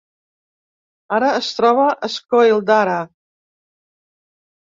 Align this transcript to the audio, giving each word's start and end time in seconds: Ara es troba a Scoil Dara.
Ara 1.17 1.27
es 1.41 1.49
troba 1.59 1.83
a 2.07 2.09
Scoil 2.15 2.65
Dara. 2.71 2.95